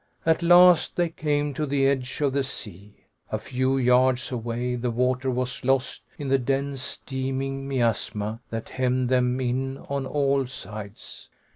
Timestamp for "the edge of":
1.67-2.33